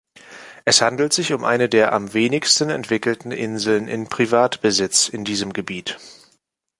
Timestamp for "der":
1.69-1.93